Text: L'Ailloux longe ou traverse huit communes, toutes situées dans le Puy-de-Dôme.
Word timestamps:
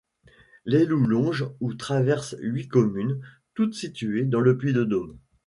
L'Ailloux 0.65 1.05
longe 1.05 1.45
ou 1.59 1.75
traverse 1.75 2.35
huit 2.39 2.67
communes, 2.69 3.19
toutes 3.53 3.75
situées 3.75 4.25
dans 4.25 4.39
le 4.39 4.57
Puy-de-Dôme. 4.57 5.19